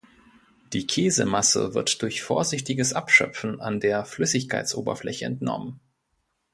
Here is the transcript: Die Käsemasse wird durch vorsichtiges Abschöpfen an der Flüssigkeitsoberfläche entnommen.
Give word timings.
Die 0.73 0.87
Käsemasse 0.87 1.75
wird 1.75 2.01
durch 2.01 2.23
vorsichtiges 2.23 2.93
Abschöpfen 2.93 3.59
an 3.61 3.79
der 3.79 4.03
Flüssigkeitsoberfläche 4.03 5.25
entnommen. 5.25 5.79